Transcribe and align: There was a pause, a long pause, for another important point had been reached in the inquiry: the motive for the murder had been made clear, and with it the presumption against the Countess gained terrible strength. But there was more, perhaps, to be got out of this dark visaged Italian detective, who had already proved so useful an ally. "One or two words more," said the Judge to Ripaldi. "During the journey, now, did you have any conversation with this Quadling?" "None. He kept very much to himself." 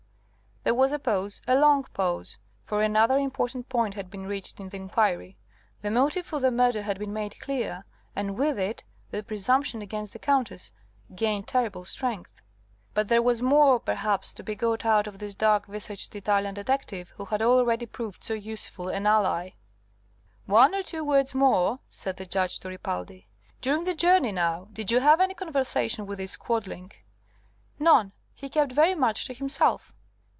There 0.63 0.75
was 0.75 0.91
a 0.91 0.99
pause, 0.99 1.41
a 1.47 1.55
long 1.55 1.85
pause, 1.91 2.37
for 2.65 2.83
another 2.83 3.17
important 3.17 3.67
point 3.67 3.95
had 3.95 4.11
been 4.11 4.27
reached 4.27 4.59
in 4.59 4.69
the 4.69 4.77
inquiry: 4.77 5.35
the 5.81 5.89
motive 5.89 6.23
for 6.27 6.39
the 6.39 6.51
murder 6.51 6.83
had 6.83 6.99
been 6.99 7.11
made 7.11 7.39
clear, 7.39 7.83
and 8.15 8.37
with 8.37 8.59
it 8.59 8.83
the 9.09 9.23
presumption 9.23 9.81
against 9.81 10.13
the 10.13 10.19
Countess 10.19 10.71
gained 11.15 11.47
terrible 11.47 11.83
strength. 11.83 12.41
But 12.93 13.07
there 13.07 13.23
was 13.23 13.41
more, 13.41 13.79
perhaps, 13.79 14.33
to 14.35 14.43
be 14.43 14.53
got 14.53 14.85
out 14.85 15.07
of 15.07 15.17
this 15.17 15.33
dark 15.33 15.65
visaged 15.65 16.15
Italian 16.15 16.53
detective, 16.53 17.09
who 17.17 17.25
had 17.25 17.41
already 17.41 17.87
proved 17.87 18.23
so 18.23 18.35
useful 18.35 18.87
an 18.89 19.07
ally. 19.07 19.55
"One 20.45 20.75
or 20.75 20.83
two 20.83 21.03
words 21.03 21.33
more," 21.33 21.79
said 21.89 22.17
the 22.17 22.27
Judge 22.27 22.59
to 22.59 22.67
Ripaldi. 22.69 23.25
"During 23.61 23.85
the 23.85 23.95
journey, 23.95 24.31
now, 24.31 24.67
did 24.71 24.91
you 24.91 24.99
have 24.99 25.19
any 25.21 25.33
conversation 25.33 26.05
with 26.05 26.19
this 26.19 26.37
Quadling?" 26.37 26.91
"None. 27.79 28.11
He 28.35 28.47
kept 28.47 28.73
very 28.73 28.93
much 28.93 29.25
to 29.25 29.33
himself." 29.33 29.91